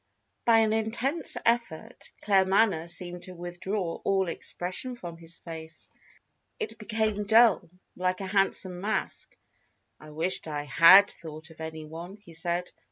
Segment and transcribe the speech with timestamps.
[0.45, 5.89] By an intense effort Claremanagh seemed to withdraw all expression from his face.
[6.59, 9.37] It became dull, like a handsome mask.
[9.99, 12.71] "I wish I had thought of any one," he said.